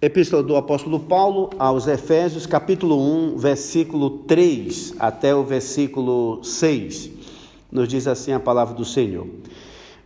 [0.00, 2.96] Epístola do apóstolo Paulo aos Efésios, capítulo
[3.32, 7.10] 1, versículo 3 até o versículo 6.
[7.72, 9.26] Nos diz assim a palavra do Senhor.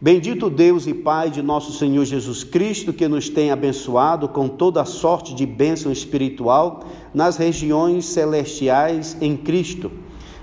[0.00, 4.82] Bendito Deus e Pai de nosso Senhor Jesus Cristo, que nos tem abençoado com toda
[4.86, 9.93] sorte de bênção espiritual nas regiões celestiais em Cristo,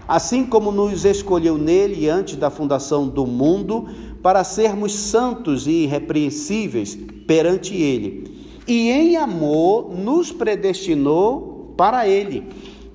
[0.07, 3.87] assim como nos escolheu nele antes da fundação do mundo,
[4.21, 8.37] para sermos santos e irrepreensíveis perante ele
[8.69, 12.47] e em amor nos predestinou para Ele,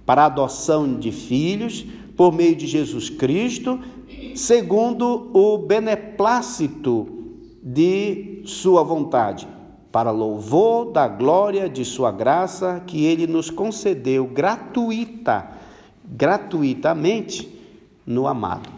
[0.07, 1.85] para a adoção de filhos
[2.17, 3.81] por meio de Jesus Cristo,
[4.37, 7.09] segundo o beneplácito
[7.63, 9.49] de Sua vontade,
[9.91, 15.51] para louvor da glória de Sua graça que Ele nos concedeu gratuita,
[16.05, 17.53] gratuitamente
[18.07, 18.69] no amado.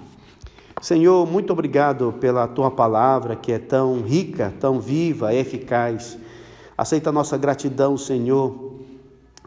[0.81, 6.19] Senhor, muito obrigado pela tua palavra que é tão rica, tão viva, eficaz.
[6.77, 8.75] Aceita a nossa gratidão, Senhor,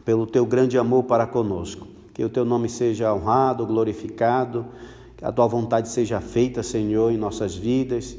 [0.04, 1.86] pelo teu grande amor para conosco.
[2.12, 4.66] Que o teu nome seja honrado, glorificado,
[5.16, 8.16] que a tua vontade seja feita, Senhor, em nossas vidas,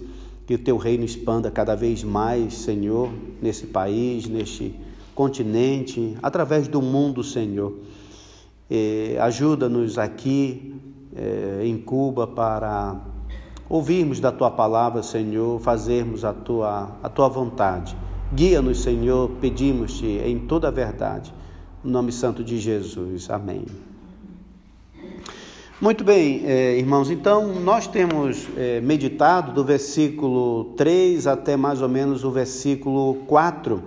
[0.47, 4.79] que o teu reino expanda cada vez mais, Senhor, nesse país, neste
[5.13, 7.73] continente, através do mundo, Senhor.
[9.19, 10.73] Ajuda-nos aqui
[11.13, 12.95] eh, em Cuba para
[13.67, 17.95] ouvirmos da tua palavra, Senhor, fazermos a tua, a tua vontade.
[18.33, 21.33] Guia-nos, Senhor, pedimos-te em toda a verdade.
[21.83, 23.29] No nome santo de Jesus.
[23.29, 23.65] Amém.
[25.81, 31.89] Muito bem, eh, irmãos, então nós temos eh, meditado do versículo 3 até mais ou
[31.89, 33.83] menos o versículo 4.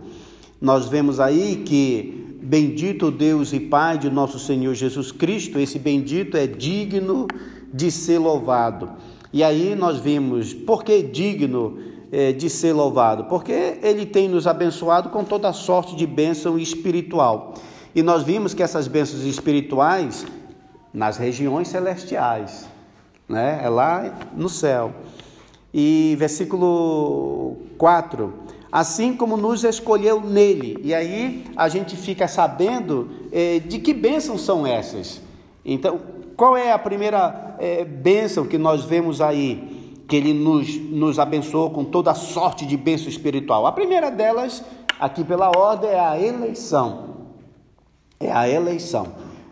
[0.60, 6.36] Nós vemos aí que bendito Deus e Pai de nosso Senhor Jesus Cristo, esse bendito
[6.36, 7.26] é digno
[7.72, 8.90] de ser louvado.
[9.32, 11.93] E aí nós vimos, por que digno?
[12.16, 17.54] É, de ser louvado, porque Ele tem nos abençoado com toda sorte de bênção espiritual.
[17.92, 20.24] E nós vimos que essas bênçãos espirituais
[20.92, 22.68] nas regiões celestiais,
[23.28, 23.58] né?
[23.60, 24.92] é lá no céu.
[25.72, 28.32] E versículo 4:
[28.70, 30.78] Assim como nos escolheu nele.
[30.84, 35.20] E aí a gente fica sabendo é, de que bênçãos são essas.
[35.64, 36.00] Então,
[36.36, 39.73] qual é a primeira é, bênção que nós vemos aí?
[40.06, 43.66] Que Ele nos, nos abençoou com toda sorte de bênção espiritual.
[43.66, 44.62] A primeira delas,
[44.98, 47.14] aqui pela ordem, é a eleição.
[48.20, 49.06] É a eleição.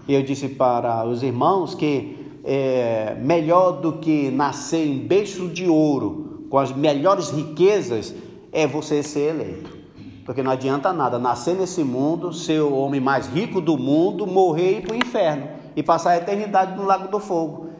[0.08, 6.46] Eu disse para os irmãos que é melhor do que nascer em berço de ouro,
[6.50, 8.14] com as melhores riquezas,
[8.52, 9.82] é você ser eleito.
[10.24, 14.72] Porque não adianta nada nascer nesse mundo, ser o homem mais rico do mundo, morrer
[14.72, 17.70] e ir para o inferno e passar a eternidade no lago do fogo.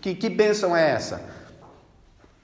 [0.00, 1.33] Que, que bênção é essa?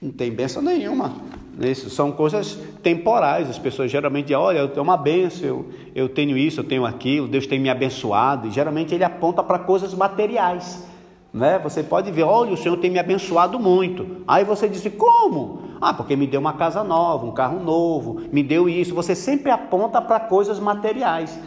[0.00, 1.12] Não tem bênção nenhuma.
[1.60, 3.50] Isso são coisas temporais.
[3.50, 6.86] As pessoas geralmente dizem, olha, eu tenho uma bênção, eu, eu tenho isso, eu tenho
[6.86, 8.48] aquilo, Deus tem me abençoado.
[8.48, 10.86] E geralmente ele aponta para coisas materiais.
[11.32, 11.58] Né?
[11.58, 14.24] Você pode ver, olha, o Senhor tem me abençoado muito.
[14.26, 15.62] Aí você diz, como?
[15.80, 18.94] Ah, porque me deu uma casa nova, um carro novo, me deu isso.
[18.94, 21.38] Você sempre aponta para coisas materiais.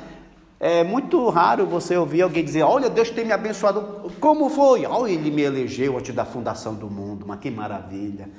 [0.66, 4.10] É muito raro você ouvir alguém dizer: Olha, Deus tem me abençoado.
[4.18, 4.86] Como foi?
[4.86, 7.26] Olha, Ele me elegeu antes da fundação do mundo.
[7.28, 8.30] Mas que maravilha.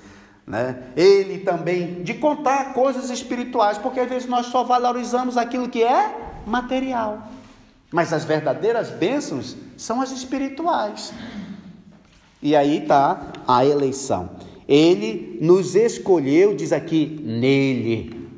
[0.47, 0.85] Né?
[0.97, 6.41] Ele também, de contar coisas espirituais, porque às vezes nós só valorizamos aquilo que é
[6.47, 7.29] material.
[7.93, 11.13] Mas as verdadeiras bênçãos são as espirituais.
[12.41, 14.31] E aí está a eleição.
[14.67, 18.31] Ele nos escolheu, diz aqui, nele.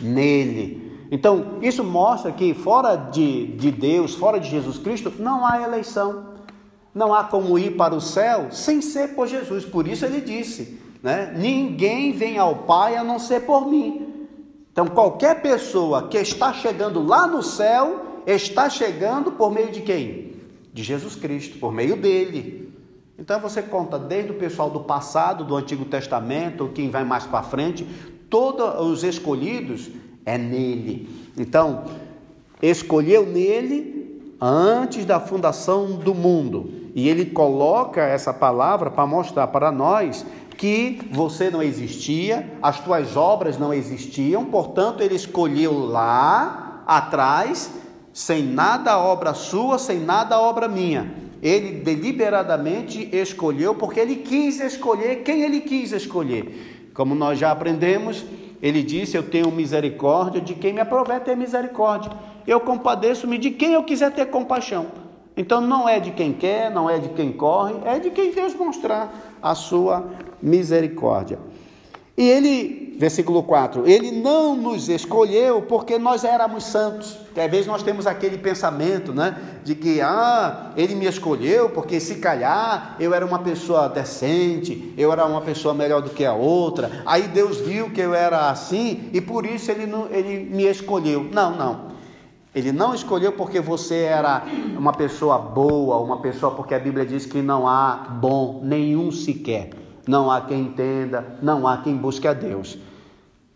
[0.00, 0.85] Nele.
[1.10, 6.34] Então, isso mostra que fora de, de Deus, fora de Jesus Cristo, não há eleição.
[6.94, 9.64] Não há como ir para o céu sem ser por Jesus.
[9.64, 11.34] Por isso ele disse: né?
[11.36, 14.28] ninguém vem ao Pai a não ser por mim.
[14.72, 20.32] Então, qualquer pessoa que está chegando lá no céu, está chegando por meio de quem?
[20.72, 22.66] De Jesus Cristo, por meio dele.
[23.18, 27.42] Então você conta desde o pessoal do passado, do Antigo Testamento, quem vai mais para
[27.42, 27.86] frente,
[28.28, 29.88] todos os escolhidos
[30.26, 31.08] é nele.
[31.38, 31.84] Então,
[32.60, 36.90] escolheu nele antes da fundação do mundo.
[36.94, 40.26] E ele coloca essa palavra para mostrar para nós
[40.56, 47.70] que você não existia, as tuas obras não existiam, portanto, ele escolheu lá atrás,
[48.12, 51.12] sem nada obra sua, sem nada obra minha.
[51.42, 56.90] Ele deliberadamente escolheu, porque ele quis escolher quem ele quis escolher.
[56.94, 58.24] Como nós já aprendemos,
[58.66, 62.10] ele disse: Eu tenho misericórdia de quem me aprover ter misericórdia.
[62.46, 64.86] Eu compadeço-me de quem eu quiser ter compaixão.
[65.36, 68.54] Então não é de quem quer, não é de quem corre, é de quem Deus
[68.54, 70.10] mostrar a sua
[70.40, 71.38] misericórdia.
[72.16, 77.18] E ele, versículo 4, ele não nos escolheu porque nós éramos santos.
[77.34, 82.00] Que às vezes nós temos aquele pensamento, né, de que ah, ele me escolheu porque
[82.00, 86.32] se calhar eu era uma pessoa decente, eu era uma pessoa melhor do que a
[86.32, 87.02] outra.
[87.04, 91.28] Aí Deus viu que eu era assim e por isso ele não, ele me escolheu.
[91.30, 91.96] Não, não.
[92.54, 94.42] Ele não escolheu porque você era
[94.78, 99.70] uma pessoa boa, uma pessoa porque a Bíblia diz que não há bom nenhum sequer.
[100.06, 102.78] Não há quem entenda, não há quem busque a Deus.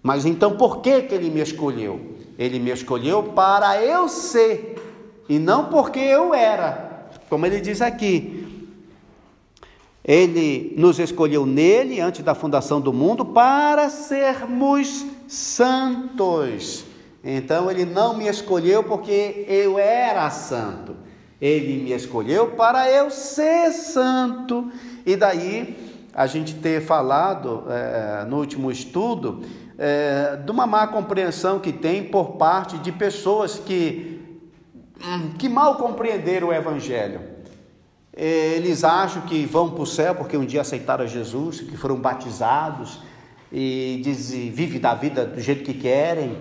[0.03, 2.01] Mas então por que, que ele me escolheu?
[2.39, 4.77] Ele me escolheu para eu ser,
[5.29, 8.69] e não porque eu era, como ele diz aqui.
[10.03, 16.85] Ele nos escolheu nele, antes da fundação do mundo, para sermos santos.
[17.23, 20.97] Então ele não me escolheu porque eu era santo.
[21.41, 24.71] Ele me escolheu para eu ser santo.
[25.05, 25.77] E daí
[26.15, 29.43] a gente ter falado é, no último estudo
[29.83, 34.21] é, de uma má compreensão que tem por parte de pessoas que,
[35.03, 37.23] hum, que mal compreenderam o Evangelho.
[38.15, 43.01] Eles acham que vão para o céu porque um dia aceitaram Jesus, que foram batizados
[43.51, 46.37] e dizem, vive da vida do jeito que querem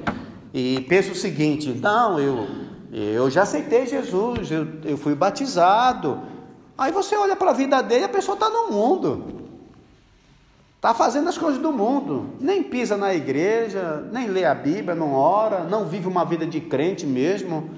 [0.53, 2.45] e pensa o seguinte: não, eu,
[2.91, 6.19] eu já aceitei Jesus, eu, eu fui batizado.
[6.77, 9.48] Aí você olha para a vida dele, a pessoa está no mundo,
[10.79, 15.13] está fazendo as coisas do mundo, nem pisa na igreja, nem lê a Bíblia, não
[15.13, 17.69] ora, não vive uma vida de crente mesmo,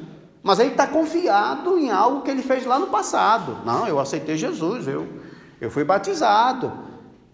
[0.43, 3.57] mas aí está confiado em algo que ele fez lá no passado.
[3.65, 5.07] Não, eu aceitei Jesus, eu,
[5.59, 6.71] eu fui batizado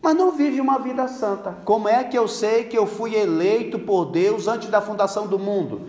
[0.02, 1.58] mas não vive uma vida santa.
[1.66, 5.38] Como é que eu sei que eu fui eleito por Deus antes da fundação do
[5.38, 5.82] mundo?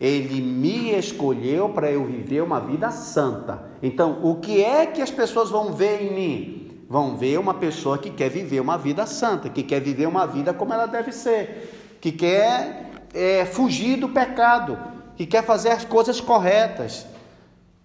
[0.00, 3.62] Ele me escolheu para eu viver uma vida santa.
[3.80, 6.61] Então, o que é que as pessoas vão ver em mim?
[6.92, 10.52] Vão ver uma pessoa que quer viver uma vida santa, que quer viver uma vida
[10.52, 14.78] como ela deve ser, que quer é, fugir do pecado,
[15.16, 17.06] que quer fazer as coisas corretas.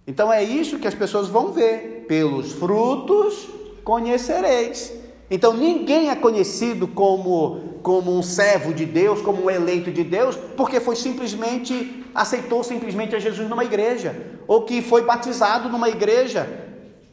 [0.06, 2.04] Então, é isso que as pessoas vão ver.
[2.06, 3.48] Pelos frutos
[3.81, 4.94] conhecereis.
[5.31, 10.36] Então ninguém é conhecido como, como um servo de Deus, como um eleito de Deus,
[10.57, 14.13] porque foi simplesmente, aceitou simplesmente a Jesus numa igreja,
[14.45, 16.45] ou que foi batizado numa igreja.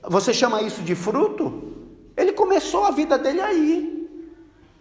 [0.03, 1.74] Você chama isso de fruto?
[2.17, 3.95] Ele começou a vida dele aí.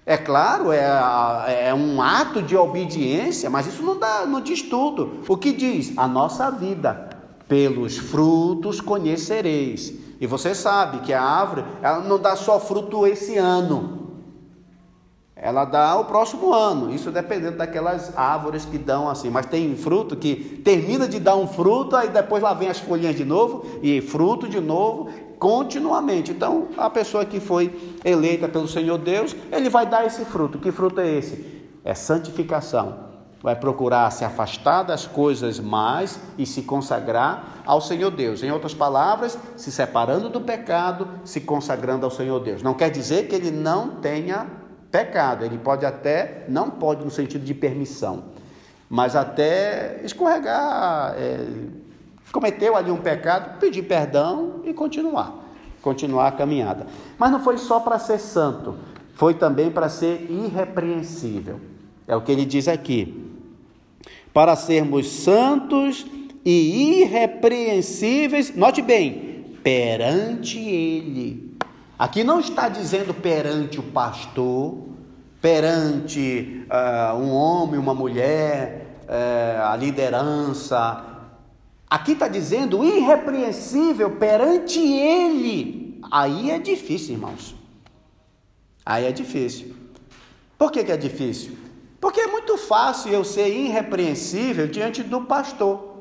[0.05, 5.21] É claro, é, é um ato de obediência, mas isso não, dá, não diz tudo.
[5.27, 5.97] O que diz?
[5.97, 7.09] A nossa vida.
[7.47, 9.93] Pelos frutos conhecereis.
[10.19, 14.02] E você sabe que a árvore, ela não dá só fruto esse ano.
[15.43, 19.29] Ela dá o próximo ano, isso dependendo daquelas árvores que dão assim.
[19.29, 23.13] Mas tem fruto que termina de dar um fruto, aí depois lá vem as folhinhas
[23.13, 26.31] de novo, e fruto de novo, continuamente.
[26.31, 30.57] Então, a pessoa que foi eleita pelo Senhor Deus, ele vai dar esse fruto.
[30.59, 31.45] Que fruto é esse?
[31.83, 33.11] É santificação
[33.43, 38.41] vai procurar se afastar das coisas mais e se consagrar ao Senhor Deus.
[38.41, 42.63] Em outras palavras, se separando do pecado, se consagrando ao Senhor Deus.
[42.63, 44.62] Não quer dizer que ele não tenha
[44.93, 48.25] pecado, ele pode até, não pode no sentido de permissão,
[48.87, 51.47] mas até escorregar, é,
[52.31, 55.33] cometeu ali um pecado, pedir perdão e continuar,
[55.81, 56.85] continuar a caminhada.
[57.17, 58.77] Mas não foi só para ser santo,
[59.15, 61.59] foi também para ser irrepreensível.
[62.07, 63.31] É o que ele diz aqui
[64.31, 66.05] para sermos santos
[66.45, 71.52] e irrepreensíveis, note bem, perante Ele.
[71.97, 74.77] Aqui não está dizendo perante o pastor,
[75.41, 81.05] perante uh, um homem, uma mulher, uh, a liderança.
[81.89, 85.99] Aqui está dizendo irrepreensível perante Ele.
[86.11, 87.55] Aí é difícil, irmãos.
[88.85, 89.75] Aí é difícil.
[90.57, 91.57] Por que, que é difícil?
[92.01, 95.92] Porque é muito fácil eu ser irrepreensível diante do pastor.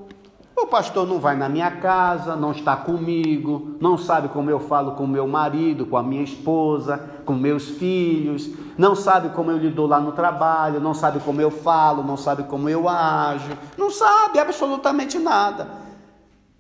[0.56, 4.92] O pastor não vai na minha casa, não está comigo, não sabe como eu falo
[4.92, 9.86] com meu marido, com a minha esposa, com meus filhos, não sabe como eu lido
[9.86, 14.38] lá no trabalho, não sabe como eu falo, não sabe como eu ajo, não sabe
[14.38, 15.68] absolutamente nada.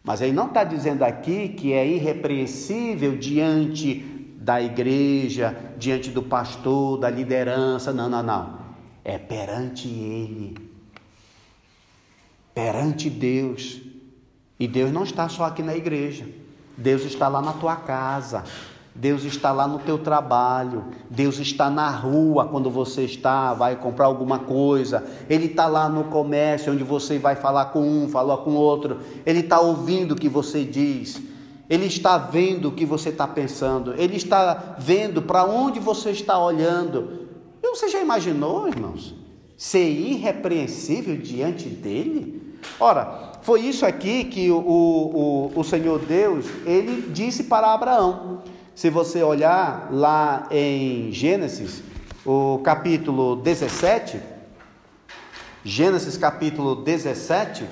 [0.02, 3.96] Mas ele não está dizendo aqui que é irrepreensível diante
[4.38, 8.62] da igreja, diante do pastor, da liderança, não, não, não
[9.04, 10.54] é perante Ele,
[12.54, 13.80] perante Deus.
[14.58, 16.26] E Deus não está só aqui na igreja,
[16.76, 18.44] Deus está lá na tua casa,
[18.94, 24.06] Deus está lá no teu trabalho, Deus está na rua quando você está, vai comprar
[24.06, 28.54] alguma coisa, Ele está lá no comércio onde você vai falar com um, falar com
[28.54, 31.20] outro, Ele está ouvindo o que você diz,
[31.70, 36.38] Ele está vendo o que você está pensando, Ele está vendo para onde você está
[36.38, 37.26] olhando,
[37.58, 39.14] Então você já imaginou, irmãos,
[39.56, 42.41] ser irrepreensível diante dele?
[42.78, 48.42] Ora, foi isso aqui que o, o, o Senhor Deus, ele disse para Abraão.
[48.74, 51.82] Se você olhar lá em Gênesis,
[52.24, 54.20] o capítulo 17,
[55.64, 57.64] Gênesis capítulo 17,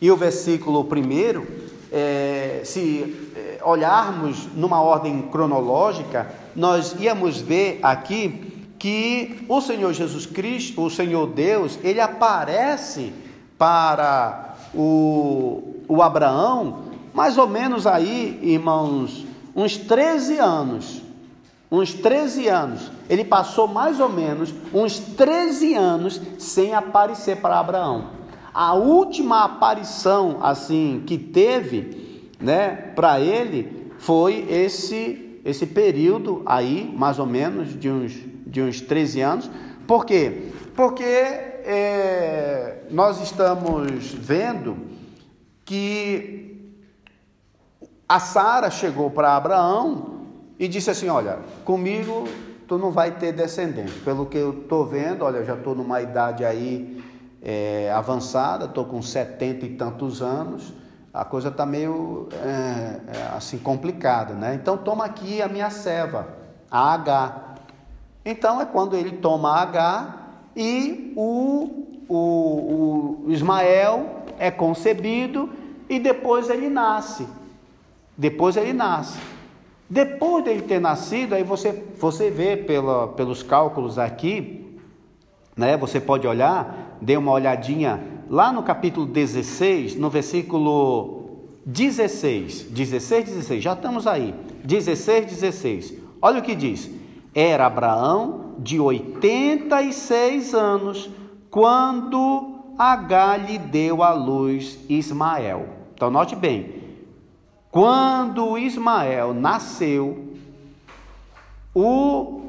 [0.00, 1.46] e o versículo 1,
[1.92, 10.24] é, se é, olharmos numa ordem cronológica, nós íamos ver aqui que o Senhor Jesus
[10.24, 13.12] Cristo, o Senhor Deus, ele aparece
[13.60, 21.02] para o, o Abraão, mais ou menos aí, irmãos, uns 13 anos.
[21.70, 22.90] Uns 13 anos.
[23.06, 28.06] Ele passou mais ou menos uns 13 anos sem aparecer para Abraão.
[28.54, 37.18] A última aparição assim que teve, né, para ele foi esse esse período aí, mais
[37.18, 38.12] ou menos de uns
[38.46, 39.50] de uns 13 anos.
[39.86, 40.48] Por quê?
[40.74, 44.76] Porque é, nós estamos vendo
[45.64, 46.74] que
[48.08, 50.26] a Sara chegou para Abraão
[50.58, 52.26] e disse assim: Olha, comigo
[52.66, 53.92] tu não vai ter descendente.
[54.00, 57.04] Pelo que eu estou vendo, olha, eu já estou numa idade aí
[57.40, 60.72] é, avançada, estou com setenta e tantos anos,
[61.14, 64.56] a coisa está meio é, é, assim complicada, né?
[64.56, 66.26] Então toma aqui a minha serva,
[66.68, 67.54] a H.
[68.24, 70.19] Então é quando ele toma a H
[70.60, 75.48] e o, o, o Ismael é concebido
[75.88, 77.26] e depois ele nasce.
[78.14, 79.18] Depois ele nasce.
[79.88, 84.78] Depois dele ter nascido, aí você, você vê pela, pelos cálculos aqui,
[85.56, 85.78] né?
[85.78, 87.98] Você pode olhar, dê uma olhadinha
[88.28, 95.94] lá no capítulo 16, no versículo 16, 16, 16, já estamos aí, 16, 16.
[96.20, 96.99] Olha o que diz:
[97.34, 101.08] Era Abraão de 86 anos
[101.50, 105.68] quando H lhe deu à luz Ismael.
[105.94, 106.80] Então note bem,
[107.70, 110.34] quando Ismael nasceu,
[111.74, 112.40] o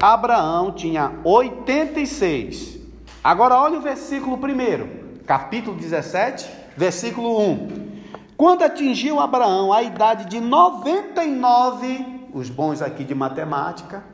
[0.00, 2.78] Abraão tinha 86.
[3.24, 7.88] Agora olha o versículo 1, capítulo 17, versículo 1.
[8.36, 14.04] Quando atingiu Abraão a idade de 99, os bons aqui de matemática,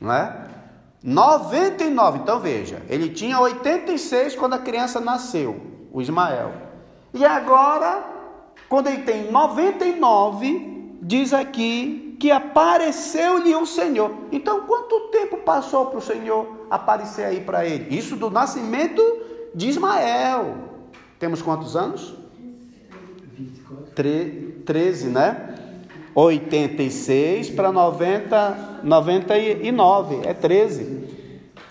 [0.00, 0.46] não é?
[1.02, 5.60] 99, então veja, ele tinha 86 quando a criança nasceu,
[5.92, 6.52] o Ismael.
[7.14, 8.16] E agora
[8.68, 14.12] quando ele tem 99, diz aqui que apareceu-lhe o Senhor.
[14.32, 17.96] Então, quanto tempo passou para o Senhor aparecer aí para ele?
[17.96, 19.02] Isso do nascimento
[19.54, 20.56] de Ismael.
[21.18, 22.14] Temos quantos anos?
[23.34, 23.92] 24.
[24.64, 25.45] 13, né?
[26.16, 31.04] 86 para 90, 99, é 13.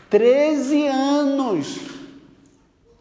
[0.08, 1.80] 13 anos.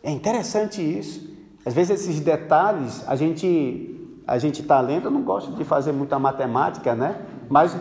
[0.02, 1.34] É interessante isso.
[1.66, 3.90] Às vezes esses detalhes a gente
[4.26, 7.20] a gente está lendo, eu não gosto de fazer muita matemática, né?
[7.46, 7.76] Mas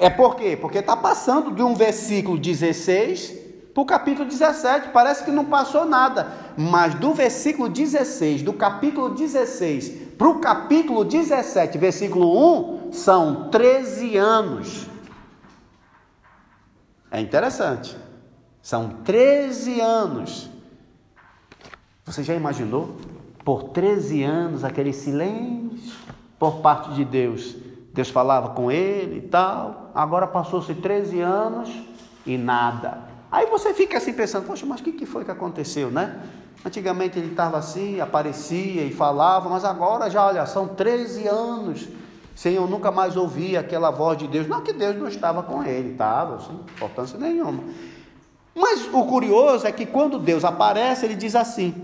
[0.00, 0.58] é por quê?
[0.60, 3.32] Porque está passando de um versículo 16
[3.72, 6.32] para o capítulo 17, parece que não passou nada.
[6.56, 14.16] Mas do versículo 16, do capítulo 16 para o capítulo 17, versículo 1, são 13
[14.16, 14.86] anos.
[17.10, 17.96] É interessante.
[18.62, 20.50] São 13 anos.
[22.06, 22.96] Você já imaginou?
[23.44, 25.94] por 13 anos aquele silêncio
[26.38, 27.54] por parte de Deus.
[27.92, 29.90] Deus falava com ele e tal.
[29.94, 31.70] Agora passou-se 13 anos
[32.26, 32.98] e nada.
[33.30, 36.20] Aí você fica assim pensando, poxa, mas o que, que foi que aconteceu, né?
[36.64, 41.88] Antigamente ele estava assim, aparecia e falava, mas agora já, olha, são 13 anos
[42.44, 44.46] eu nunca mais ouvir aquela voz de Deus.
[44.46, 47.64] Não que Deus não estava com ele, estava, sem importância nenhuma.
[48.54, 51.74] Mas o curioso é que quando Deus aparece, ele diz assim: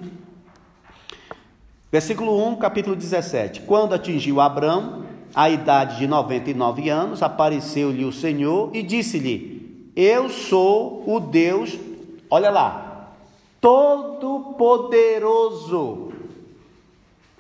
[1.91, 3.63] Versículo 1, capítulo 17.
[3.63, 5.05] Quando atingiu Abraão
[5.35, 11.77] a idade de 99 anos, apareceu-lhe o Senhor e disse-lhe: Eu sou o Deus,
[12.31, 13.09] olha lá,
[13.61, 16.13] Todo-Poderoso.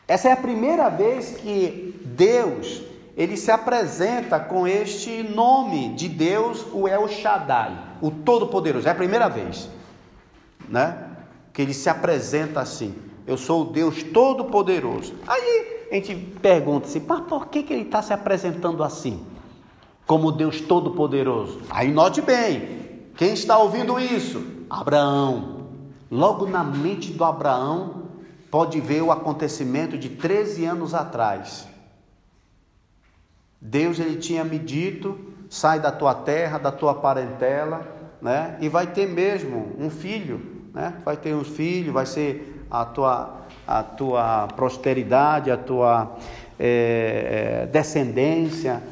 [0.08, 2.82] Essa é a primeira vez que Deus
[3.20, 8.88] ele se apresenta com este nome de Deus, o El Shaddai, o Todo-Poderoso.
[8.88, 9.68] É a primeira vez,
[10.66, 11.06] né?
[11.52, 12.94] Que ele se apresenta assim.
[13.26, 15.16] Eu sou o Deus Todo-Poderoso.
[15.26, 19.22] Aí a gente pergunta assim, mas por que, que ele está se apresentando assim?
[20.06, 21.60] Como Deus Todo-Poderoso.
[21.68, 24.42] Aí note bem, quem está ouvindo isso?
[24.70, 25.66] Abraão.
[26.10, 28.04] Logo na mente do Abraão,
[28.50, 31.68] pode ver o acontecimento de 13 anos atrás.
[33.60, 37.86] Deus ele tinha me dito: sai da tua terra, da tua parentela,
[38.22, 38.56] né?
[38.60, 40.40] E vai ter mesmo um filho,
[40.72, 40.94] né?
[41.04, 46.16] Vai ter um filho, vai ser a tua, a tua posteridade, a tua
[46.58, 48.82] é, descendência.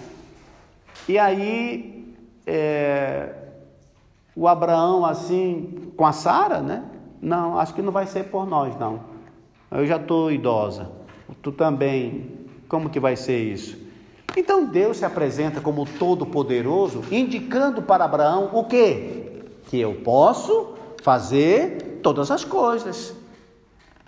[1.08, 2.14] E aí,
[2.46, 3.34] é,
[4.34, 6.84] o Abraão, assim, com a Sara, né?
[7.20, 9.00] Não, acho que não vai ser por nós, não.
[9.70, 10.90] Eu já estou idosa.
[11.42, 12.36] Tu também.
[12.68, 13.87] Como que vai ser isso?
[14.36, 19.42] Então Deus se apresenta como todo-poderoso, indicando para Abraão o quê?
[19.68, 23.14] Que eu posso fazer todas as coisas.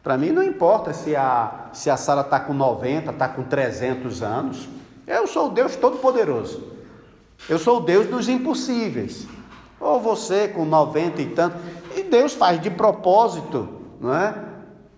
[0.03, 4.23] Para mim não importa se a, se a Sara está com 90, está com 300
[4.23, 4.69] anos.
[5.07, 6.62] Eu sou o Deus Todo-Poderoso.
[7.49, 9.27] Eu sou o Deus dos impossíveis.
[9.79, 11.57] Ou você com 90 e tanto.
[11.97, 13.69] E Deus faz de propósito,
[14.00, 14.35] não é?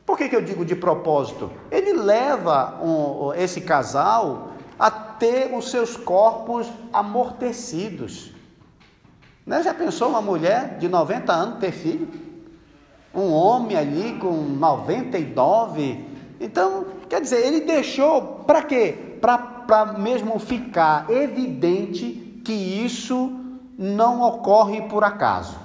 [0.05, 1.50] Por que, que eu digo de propósito?
[1.71, 4.91] Ele leva um, esse casal a
[5.23, 8.33] ter os seus corpos amortecidos.
[9.47, 9.62] Né?
[9.62, 12.09] Já pensou uma mulher de 90 anos ter filho?
[13.14, 16.05] um homem ali com 99.
[16.41, 19.19] Então, quer dizer, ele deixou para quê?
[19.21, 23.38] Para mesmo ficar evidente que isso
[23.79, 25.57] não ocorre por acaso.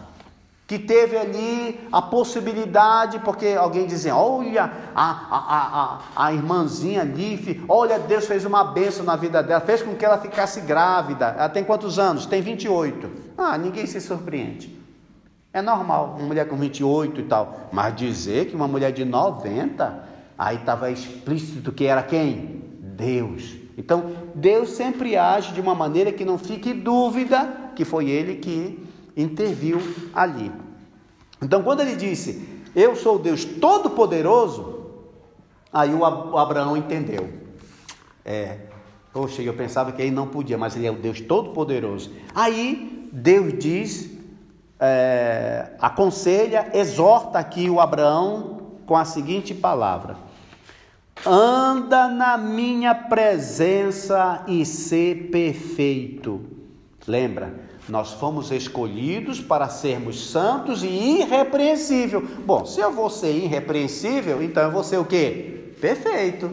[0.67, 7.63] Que teve ali a possibilidade, porque alguém dizia: olha, a, a, a, a irmãzinha ali,
[7.69, 11.27] olha, Deus fez uma bênção na vida dela, fez com que ela ficasse grávida.
[11.37, 12.25] Ela tem quantos anos?
[12.25, 13.09] Tem 28.
[13.37, 14.77] Ah, ninguém se surpreende.
[15.53, 17.69] É normal, uma mulher com 28 e tal.
[17.71, 20.03] Mas dizer que uma mulher de 90,
[20.37, 22.61] aí estava explícito que era quem?
[22.81, 23.55] Deus.
[23.77, 28.86] Então, Deus sempre age de uma maneira que não fique dúvida que foi Ele que
[29.17, 29.81] interviu
[30.13, 30.51] ali.
[31.41, 34.85] Então, quando ele disse, Eu sou Deus Todo-Poderoso,
[35.73, 36.05] aí o
[36.37, 37.27] Abraão entendeu.
[38.23, 38.57] É,
[39.11, 42.11] poxa, eu pensava que ele não podia, mas ele é o Deus Todo-Poderoso.
[42.35, 44.17] Aí Deus diz
[44.79, 50.17] é, aconselha, exorta aqui o Abraão com a seguinte palavra:
[51.25, 56.41] anda na minha presença e ser perfeito.
[57.07, 57.53] Lembra,
[57.89, 62.21] nós fomos escolhidos para sermos santos e irrepreensível.
[62.45, 65.73] Bom, se eu vou ser irrepreensível, então eu vou ser o quê?
[65.79, 66.51] Perfeito.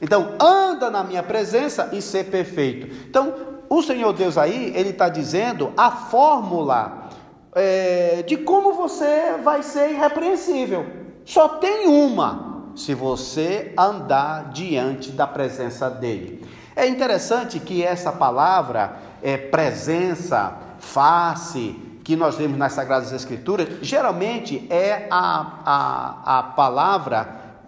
[0.00, 2.86] Então, anda na minha presença e ser perfeito.
[3.08, 3.34] Então,
[3.68, 7.10] o Senhor Deus aí, ele está dizendo a fórmula
[7.54, 10.86] é, de como você vai ser irrepreensível.
[11.24, 16.44] Só tem uma, se você andar diante da presença dele.
[16.74, 24.66] É interessante que essa palavra, é, presença, face, que nós vemos nas Sagradas Escrituras, geralmente
[24.68, 27.24] é a, a, a palavra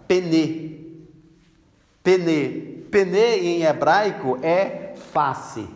[0.07, 1.07] pene.
[2.03, 2.83] Pene.
[2.91, 5.67] Pene em hebraico é face.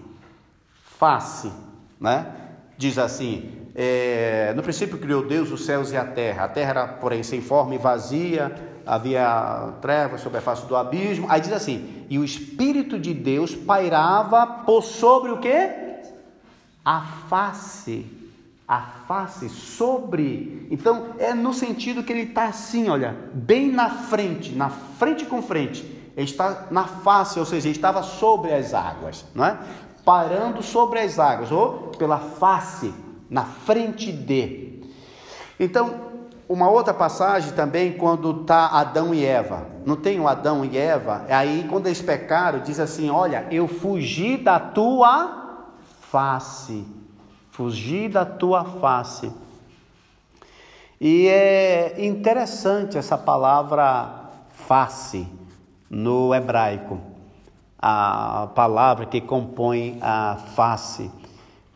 [1.00, 1.52] Face,
[2.00, 2.34] né?
[2.78, 6.46] Diz assim: é, no princípio criou Deus os céus e a terra.
[6.46, 8.54] A terra era, porém, sem forma e vazia,
[8.86, 11.28] havia trevas sobre a face do abismo.
[11.30, 15.87] Aí diz assim: e o Espírito de Deus pairava por sobre o que?
[16.88, 18.06] A face.
[18.66, 20.66] A face sobre.
[20.72, 25.42] Então, é no sentido que ele está assim, olha, bem na frente, na frente com
[25.42, 25.82] frente.
[26.16, 29.58] Ele está na face, ou seja, ele estava sobre as águas, não é?
[30.06, 32.94] Parando sobre as águas, ou pela face
[33.30, 34.82] na frente de.
[35.60, 36.08] Então,
[36.48, 39.68] uma outra passagem também, quando está Adão e Eva.
[39.86, 41.26] Não tem o Adão e Eva?
[41.28, 45.47] Aí, quando eles pecaram, diz assim: Olha, eu fugi da tua
[46.12, 46.86] face.
[47.52, 49.32] Fugi da tua face.
[51.00, 55.28] E é interessante essa palavra face
[55.90, 57.00] no hebraico,
[57.80, 61.10] a palavra que compõe a face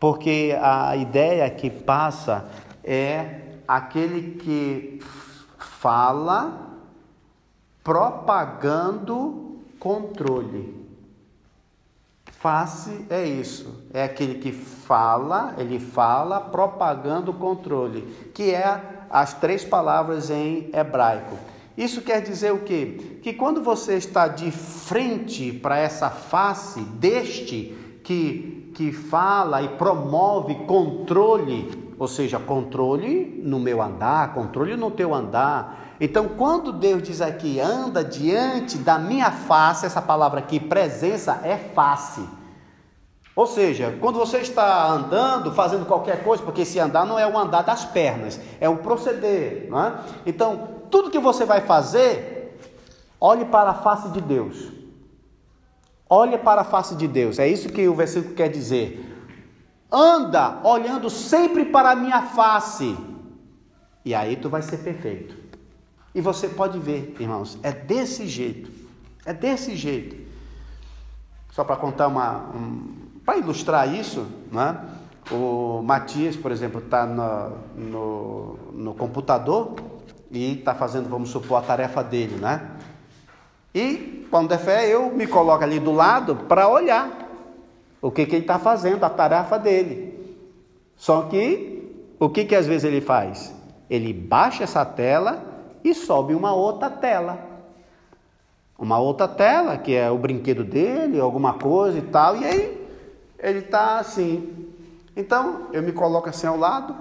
[0.02, 2.44] porque a ideia que passa
[2.82, 4.98] é aquele que
[5.56, 6.76] fala
[7.84, 10.81] propagando controle.
[12.42, 18.02] Face é isso, é aquele que fala, ele fala propagando controle,
[18.34, 21.38] que é as três palavras em hebraico.
[21.78, 23.20] Isso quer dizer o quê?
[23.22, 30.54] Que quando você está de frente para essa face deste que que fala e promove
[30.66, 35.81] controle, ou seja, controle no meu andar, controle no teu andar.
[36.04, 41.56] Então, quando Deus diz aqui, anda diante da minha face, essa palavra aqui, presença, é
[41.56, 42.28] face.
[43.36, 47.38] Ou seja, quando você está andando, fazendo qualquer coisa, porque esse andar não é o
[47.38, 49.94] andar das pernas, é o proceder, não é?
[50.26, 52.58] Então, tudo que você vai fazer,
[53.20, 54.72] olhe para a face de Deus.
[56.10, 57.38] Olha para a face de Deus.
[57.38, 59.08] É isso que o versículo quer dizer.
[59.88, 62.98] anda olhando sempre para a minha face,
[64.04, 65.51] e aí tu vai ser perfeito.
[66.14, 68.70] E você pode ver, irmãos, é desse jeito,
[69.24, 70.16] é desse jeito.
[71.50, 72.94] Só para contar uma, um,
[73.24, 74.78] para ilustrar isso, né?
[75.30, 79.76] O Matias, por exemplo, está no, no, no, computador
[80.30, 82.70] e está fazendo, vamos supor, a tarefa dele, né?
[83.74, 87.28] E quando é fé, eu me coloco ali do lado para olhar
[88.00, 90.12] o que, que ele está fazendo, a tarefa dele.
[90.96, 93.54] Só que, o que, que às vezes ele faz?
[93.88, 95.51] Ele baixa essa tela
[95.84, 97.38] e sobe uma outra tela.
[98.78, 102.88] Uma outra tela, que é o brinquedo dele, alguma coisa e tal, e aí
[103.38, 104.72] ele está assim.
[105.16, 106.96] Então, eu me coloco assim ao lado,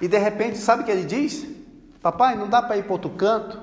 [0.00, 1.46] e de repente, sabe o que ele diz?
[2.02, 3.60] Papai, não dá para ir para outro canto?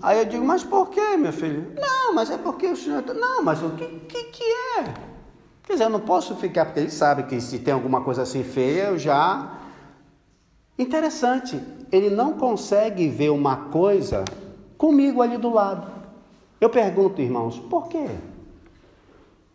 [0.00, 1.72] Aí eu digo, mas por que, meu filho?
[1.74, 3.02] Não, mas é porque o senhor.
[3.02, 4.84] Tá- não, mas o que, que, que é?
[5.64, 8.44] Quer dizer, eu não posso ficar, porque ele sabe que se tem alguma coisa assim
[8.44, 9.58] feia, eu já.
[10.78, 11.60] Interessante,
[11.90, 14.24] ele não consegue ver uma coisa
[14.76, 15.90] comigo ali do lado.
[16.60, 18.06] Eu pergunto, irmãos, por quê?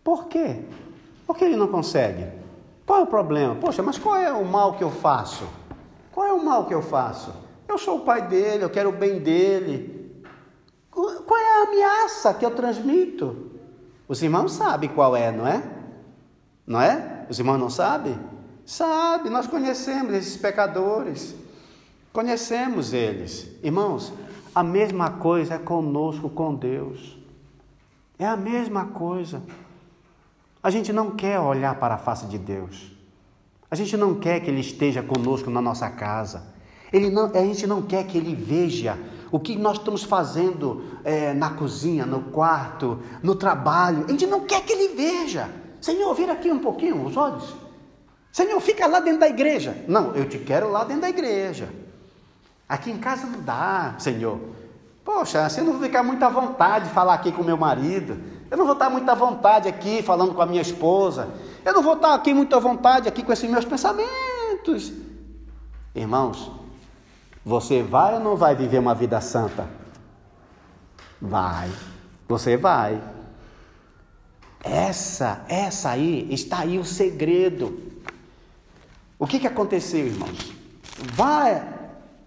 [0.04, 0.60] Por quê?
[1.26, 2.28] Por que ele não consegue?
[2.86, 3.56] Qual é o problema?
[3.56, 5.48] Poxa, mas qual é o mal que eu faço?
[6.12, 7.34] Qual é o mal que eu faço?
[7.68, 10.22] Eu sou o pai dele, eu quero o bem dele.
[10.92, 13.52] Qual é a ameaça que eu transmito?
[14.08, 15.64] Os irmãos sabem qual é, não é?
[16.68, 17.26] Não é?
[17.30, 18.18] Os irmãos não sabem?
[18.66, 21.36] Sabe, nós conhecemos esses pecadores.
[22.12, 23.50] Conhecemos eles.
[23.64, 24.14] Irmãos,
[24.54, 27.18] a mesma coisa é conosco com Deus.
[28.18, 29.42] É a mesma coisa.
[30.62, 32.92] A gente não quer olhar para a face de Deus.
[33.70, 36.44] A gente não quer que Ele esteja conosco na nossa casa.
[36.92, 38.98] Ele não, a gente não quer que Ele veja
[39.34, 44.06] o que nós estamos fazendo é, na cozinha, no quarto, no trabalho.
[44.08, 45.50] A gente não quer que ele veja.
[45.82, 47.52] Senhor, vira aqui um pouquinho os olhos.
[48.34, 49.78] Senhor, fica lá dentro da igreja.
[49.88, 51.70] Não, eu te quero lá dentro da igreja.
[52.68, 54.40] Aqui em casa não dá, Senhor.
[55.06, 58.20] Poxa, assim eu não vou ficar muito à vontade de falar aqui com meu marido.
[58.50, 61.30] Eu não vou estar muito à vontade aqui falando com a minha esposa.
[61.64, 64.92] Eu não vou estar aqui muito à vontade aqui com esses meus pensamentos.
[65.94, 66.52] Irmãos,
[67.46, 69.70] você vai ou não vai viver uma vida santa?
[71.22, 71.70] Vai.
[72.28, 73.00] Você vai.
[74.64, 77.83] Essa, essa aí, está aí o segredo.
[79.24, 80.52] O que, que aconteceu, irmãos?
[81.14, 81.64] Vai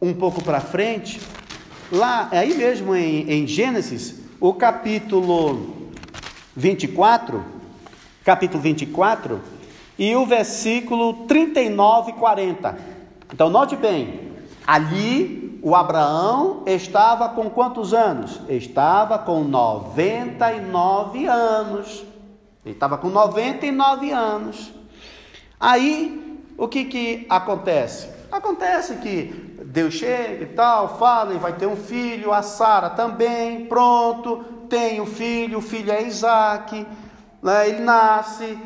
[0.00, 1.20] um pouco para frente,
[1.92, 5.90] lá, aí mesmo em, em Gênesis, o capítulo
[6.56, 7.44] 24,
[8.24, 9.42] capítulo 24,
[9.98, 12.78] e o versículo 39 e 40.
[13.30, 14.32] Então, note bem,
[14.66, 18.40] Ali, o Abraão estava com quantos anos?
[18.48, 22.06] Estava com 99 anos.
[22.64, 24.72] Ele estava com 99 anos.
[25.60, 26.25] Aí,
[26.56, 28.08] o que que acontece?
[28.30, 33.66] Acontece que Deus chega e tal, fala e vai ter um filho, a Sara também,
[33.66, 36.86] pronto, tem o um filho, o filho é Isaac,
[37.42, 37.68] né?
[37.68, 38.58] ele nasce,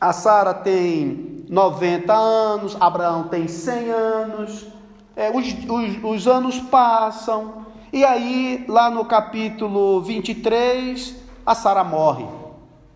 [0.00, 4.66] a Sara tem 90 anos, Abraão tem 100 anos,
[5.14, 11.14] é, os, os, os anos passam, e aí, lá no capítulo 23,
[11.46, 12.26] a Sara morre.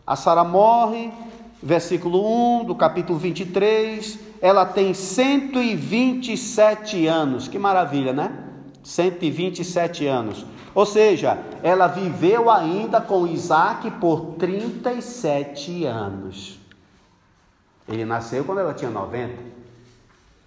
[0.05, 1.13] A Sara morre,
[1.63, 7.49] versículo 1 do capítulo 23, ela tem 127 anos.
[7.49, 8.33] Que maravilha, né?
[8.83, 10.47] 127 anos.
[10.75, 16.59] Ou seja, ela viveu ainda com Isaac por 37 anos.
[17.89, 19.59] Ele nasceu quando ela tinha 90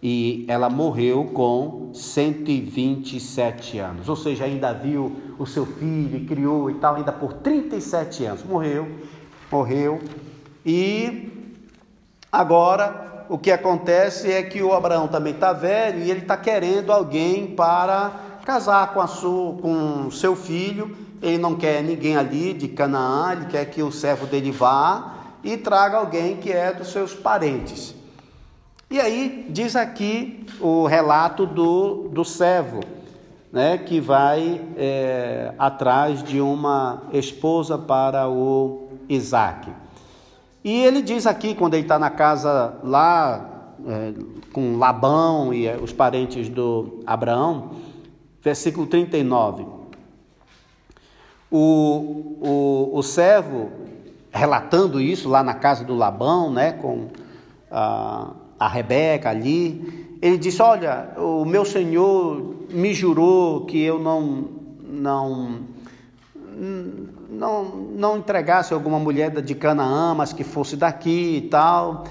[0.01, 6.75] e ela morreu com 127 anos, ou seja, ainda viu o seu filho criou e
[6.75, 8.43] tal, ainda por 37 anos.
[8.43, 8.87] Morreu,
[9.51, 9.99] morreu,
[10.65, 11.31] e
[12.31, 16.91] agora o que acontece é que o Abraão também está velho e ele está querendo
[16.91, 18.11] alguém para
[18.45, 20.95] casar com, a sua, com seu filho.
[21.21, 25.55] Ele não quer ninguém ali de Canaã, ele quer que o servo dele vá e
[25.55, 27.95] traga alguém que é dos seus parentes.
[28.89, 32.81] E aí diz aqui o relato do, do servo,
[33.49, 39.71] né, que vai é, atrás de uma esposa para o Isaac.
[40.63, 44.13] E ele diz aqui, quando ele está na casa lá, é,
[44.53, 47.71] com Labão e é, os parentes do Abraão,
[48.41, 49.65] versículo 39.
[51.49, 53.71] O, o, o servo,
[54.31, 57.07] relatando isso lá na casa do Labão, né, com
[57.69, 64.49] a a Rebeca ali, ele disse: Olha, o meu senhor me jurou que eu não,
[64.83, 65.61] não,
[67.41, 72.03] não, não entregasse alguma mulher de Canaã, mas que fosse daqui e tal,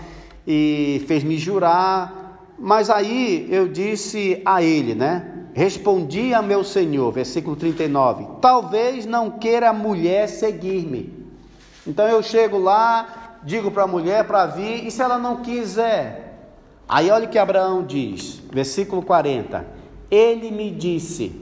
[0.44, 2.48] e fez-me jurar.
[2.58, 5.46] Mas aí eu disse a ele, né?
[5.54, 11.14] Respondi a meu senhor, versículo 39, talvez não queira a mulher seguir-me.
[11.86, 16.50] Então eu chego lá, digo para a mulher para vir, e se ela não quiser?
[16.88, 19.64] Aí olha o que Abraão diz, versículo 40,
[20.10, 21.40] ele me disse,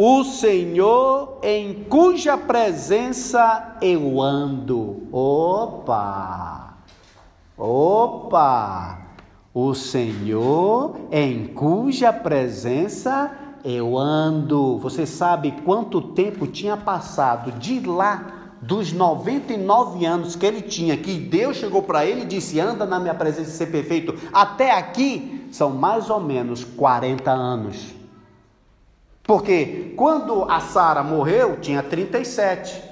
[0.00, 5.08] o Senhor em cuja presença eu ando.
[5.10, 6.74] Opa!
[7.58, 8.98] Opa!
[9.52, 13.28] O Senhor em cuja presença
[13.64, 14.78] eu ando.
[14.78, 21.14] Você sabe quanto tempo tinha passado de lá dos 99 anos que ele tinha, que
[21.14, 25.48] Deus chegou para ele e disse: Anda na minha presença e ser perfeito, até aqui
[25.50, 27.97] são mais ou menos 40 anos.
[29.28, 32.82] Porque quando a Sara morreu, tinha 37,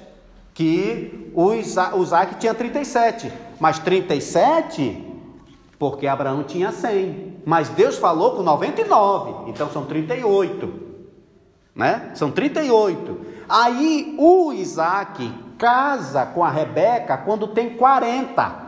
[0.52, 5.14] que o Isaac tinha 37, mas 37
[5.78, 10.72] porque Abraão tinha 100, mas Deus falou com 99, então são 38,
[11.74, 12.10] né?
[12.14, 13.18] São 38.
[13.48, 18.66] Aí o Isaac casa com a Rebeca quando tem 40.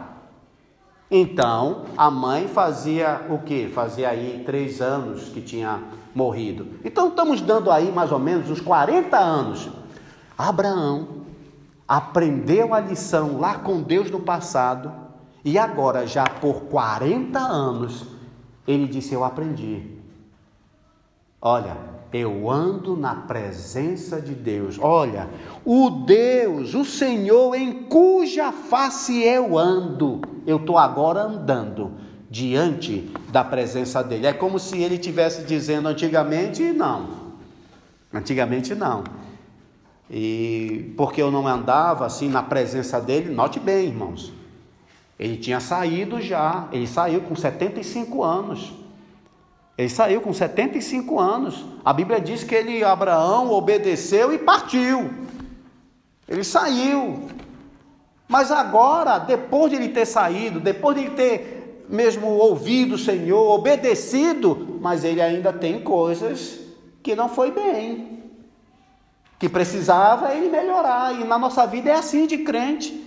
[1.11, 3.69] Então, a mãe fazia o que?
[3.69, 5.83] Fazia aí três anos que tinha
[6.19, 6.67] morrido.
[6.85, 9.71] Então, estamos dando aí mais ou menos uns 40 anos.
[10.37, 11.09] Abraão
[11.87, 14.93] aprendeu a lição lá com Deus no passado
[15.45, 18.05] e agora, já por 40 anos,
[18.67, 19.97] ele disse: Eu aprendi.
[21.41, 21.77] Olha,
[22.13, 24.77] eu ando na presença de Deus.
[24.81, 25.31] Olha,
[25.65, 33.43] o Deus, o Senhor em cuja face eu ando, eu estou agora andando diante da
[33.43, 34.27] presença dele.
[34.27, 37.29] É como se ele tivesse dizendo antigamente não.
[38.13, 39.05] Antigamente não.
[40.11, 44.33] E porque eu não andava assim na presença dele, note bem, irmãos.
[45.19, 48.73] Ele tinha saído já, ele saiu com 75 anos.
[49.77, 51.65] Ele saiu com 75 anos.
[51.85, 55.11] A Bíblia diz que ele, Abraão, obedeceu e partiu.
[56.29, 57.29] Ele saiu.
[58.27, 61.58] Mas agora, depois de ele ter saído, depois de ele ter
[61.89, 66.61] mesmo ouvido o Senhor, obedecido, mas ele ainda tem coisas
[67.03, 68.23] que não foi bem,
[69.39, 71.19] que precisava ele melhorar.
[71.19, 73.07] E na nossa vida é assim de crente.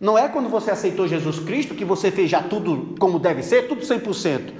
[0.00, 3.68] Não é quando você aceitou Jesus Cristo que você fez já tudo como deve ser,
[3.68, 4.52] tudo 100%.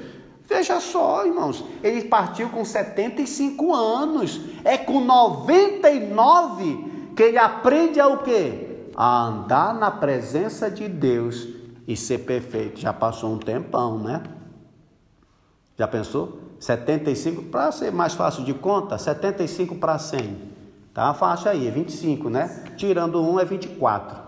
[0.46, 4.40] Veja só, irmãos, ele partiu com 75 anos.
[4.64, 8.68] É com 99 que ele aprende a o quê?
[8.94, 12.80] A andar na presença de Deus e ser perfeito.
[12.80, 14.22] Já passou um tempão, né?
[15.78, 16.38] Já pensou?
[16.60, 20.52] 75 para ser mais fácil de conta, 75 para 100.
[20.94, 22.64] Tá a faixa aí, 25, né?
[22.76, 24.20] Tirando um é 24.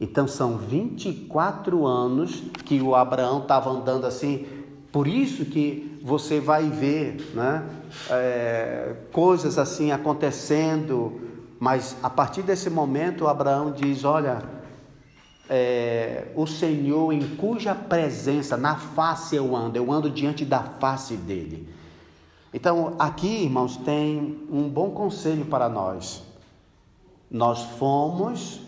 [0.00, 4.46] Então são 24 anos que o Abraão estava andando assim
[4.92, 7.68] por isso que você vai ver né,
[8.10, 11.20] é, coisas assim acontecendo,
[11.60, 14.42] mas a partir desse momento Abraão diz: Olha,
[15.48, 21.16] é, o Senhor em cuja presença, na face eu ando, eu ando diante da face
[21.16, 21.68] dele.
[22.52, 26.22] Então, aqui, irmãos, tem um bom conselho para nós.
[27.30, 28.60] Nós fomos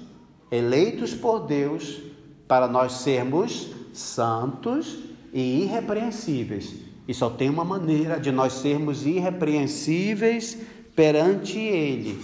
[0.50, 2.00] eleitos por Deus
[2.46, 4.98] para nós sermos santos
[5.32, 6.74] e irrepreensíveis.
[7.06, 10.58] E só tem uma maneira de nós sermos irrepreensíveis
[10.94, 12.20] perante Ele.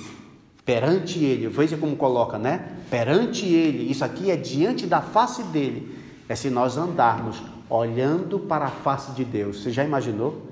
[0.67, 2.77] Perante Ele, veja como coloca, né?
[2.91, 5.97] Perante Ele, isso aqui é diante da face dele.
[6.29, 9.63] É se nós andarmos olhando para a face de Deus.
[9.63, 10.43] Você já imaginou?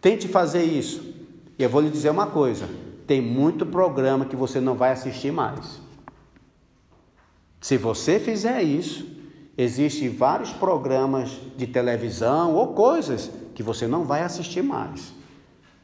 [0.00, 1.14] Tente fazer isso.
[1.56, 2.68] E eu vou lhe dizer uma coisa:
[3.06, 5.80] tem muito programa que você não vai assistir mais.
[7.60, 9.06] Se você fizer isso,
[9.62, 15.12] Existem vários programas de televisão ou coisas que você não vai assistir mais.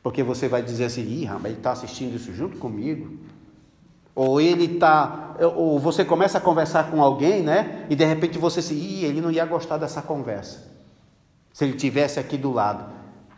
[0.02, 3.18] Porque você vai dizer assim, ih, rapaz, ele está assistindo isso junto comigo.
[4.16, 7.84] Ou ele está, ou você começa a conversar com alguém, né?
[7.90, 10.72] E de repente você se, ih, ele não ia gostar dessa conversa.
[11.52, 12.86] Se ele tivesse aqui do lado.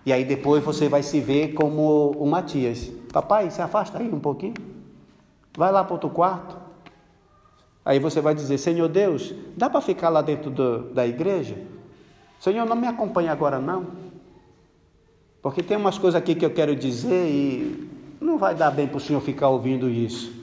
[0.06, 2.92] E aí depois você vai se ver como o Matias.
[3.12, 4.54] Papai, se afasta aí um pouquinho.
[5.56, 6.56] Vai lá para outro quarto.
[7.84, 11.56] Aí você vai dizer: Senhor Deus, dá para ficar lá dentro do, da igreja?
[12.38, 13.88] Senhor, não me acompanhe agora não.
[15.42, 18.98] Porque tem umas coisas aqui que eu quero dizer e não vai dar bem para
[18.98, 20.37] o Senhor ficar ouvindo isso.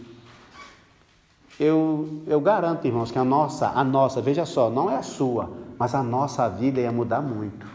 [1.59, 5.51] Eu, eu garanto, irmãos, que a nossa, a nossa, veja só, não é a sua,
[5.79, 7.65] mas a nossa vida ia mudar muito.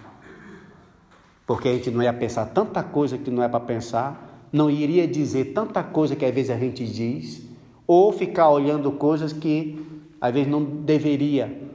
[1.47, 5.09] Porque a gente não ia pensar tanta coisa que não é para pensar, não iria
[5.09, 7.43] dizer tanta coisa que às vezes a gente diz,
[7.87, 11.69] ou ficar olhando coisas que às vezes não deveria.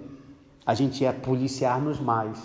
[0.65, 2.39] A gente ia policiar-nos mais.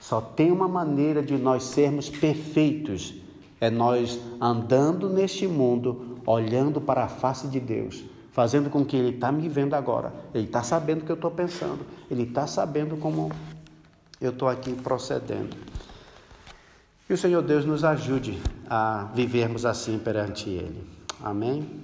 [0.00, 3.14] Só tem uma maneira de nós sermos perfeitos,
[3.60, 9.10] é nós andando neste mundo, olhando para a face de Deus, fazendo com que Ele
[9.10, 12.96] está me vendo agora, Ele está sabendo o que eu estou pensando, Ele está sabendo
[12.96, 13.30] como
[14.20, 15.56] eu estou aqui procedendo.
[17.06, 18.36] Que o Senhor Deus nos ajude
[18.68, 20.84] a vivermos assim perante Ele.
[21.22, 21.80] Amém?